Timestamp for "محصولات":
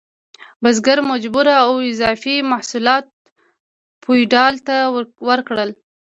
2.51-3.05